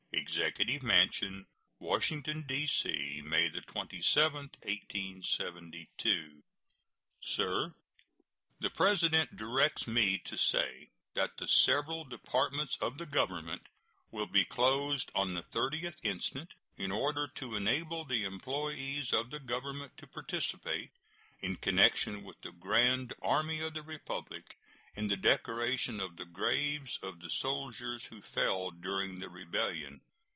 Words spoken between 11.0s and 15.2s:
that the several Departments of the Government will be closed